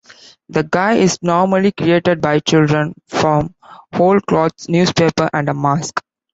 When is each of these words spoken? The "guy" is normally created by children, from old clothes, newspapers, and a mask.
The 0.49 0.63
"guy" 0.63 0.93
is 0.93 1.21
normally 1.21 1.73
created 1.73 2.21
by 2.21 2.39
children, 2.39 2.95
from 3.07 3.53
old 3.93 4.25
clothes, 4.25 4.67
newspapers, 4.67 5.29
and 5.31 5.47
a 5.47 5.53
mask. 5.53 6.01